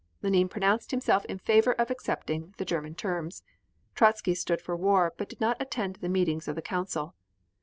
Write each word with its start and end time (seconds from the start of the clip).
Lenine 0.23 0.49
pronounced 0.49 0.89
himself 0.89 1.25
in 1.25 1.37
favor 1.37 1.73
of 1.73 1.91
accepting 1.91 2.55
the 2.57 2.65
German 2.65 2.95
terms; 2.95 3.43
Trotzky 3.93 4.33
stood 4.33 4.59
for 4.59 4.75
war, 4.75 5.13
but 5.15 5.29
did 5.29 5.39
not 5.39 5.61
attend 5.61 5.97
the 5.97 6.09
meetings 6.09 6.47
of 6.47 6.55
the 6.55 6.61
Council. 6.63 7.13